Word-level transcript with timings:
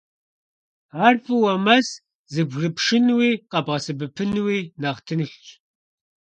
Ар 1.05 1.15
фӀыуэ 1.23 1.53
мэс, 1.65 1.87
зэбгрыпшынуи 2.33 3.29
къэбгъэсэбэпынуи 3.51 4.59
нэхъ 4.81 5.01
тыншщ. 5.05 5.45